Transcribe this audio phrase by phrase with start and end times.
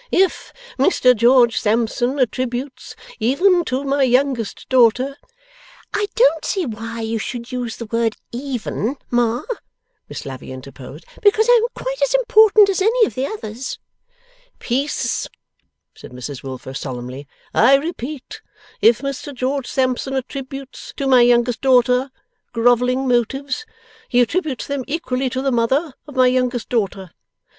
[0.11, 5.15] If Mr George Sampson attributes, even to my youngest daughter'
[5.93, 9.43] ['I don't see why you should use the word "even", Ma,'
[10.09, 13.77] Miss Lavvy interposed, 'because I am quite as important as any of the others.')
[14.57, 15.27] 'Peace!'
[15.93, 17.27] said Mrs Wilfer, solemnly.
[17.53, 18.41] 'I repeat,
[18.81, 22.09] if Mr George Sampson attributes, to my youngest daughter,
[22.53, 23.67] grovelling motives,
[24.09, 27.11] he attributes them equally to the mother of my youngest daughter.